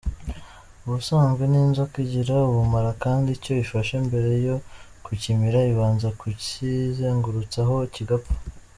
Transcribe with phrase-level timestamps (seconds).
[0.85, 4.55] Ubusanzwe ni inzoka igira ubumara kandi icyo ifashe mbere yo
[5.05, 8.33] kukimira ibanza kukizengurutsaho, kigapfa.